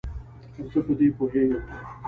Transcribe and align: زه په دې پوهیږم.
زه 0.71 0.79
په 0.85 0.93
دې 0.99 1.07
پوهیږم. 1.17 1.63